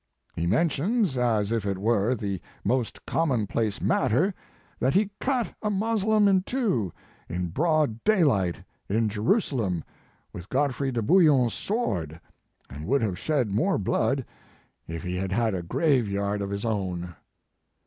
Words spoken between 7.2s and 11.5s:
in broad daylight in Jer usalem with Godfrey de Bouillon